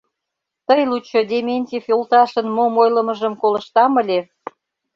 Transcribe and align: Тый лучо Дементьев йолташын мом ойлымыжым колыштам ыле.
Тый 0.67 0.81
лучо 0.89 1.19
Дементьев 1.29 1.85
йолташын 1.91 2.47
мом 2.55 2.73
ойлымыжым 2.83 3.33
колыштам 3.41 3.91
ыле. 4.01 4.19